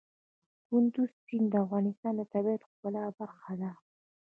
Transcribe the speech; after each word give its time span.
کندز 0.67 1.09
سیند 1.23 1.47
د 1.51 1.55
افغانستان 1.65 2.13
د 2.17 2.21
طبیعت 2.33 2.61
د 2.61 2.65
ښکلا 2.69 3.03
برخه 3.19 3.53
ده. 3.61 3.71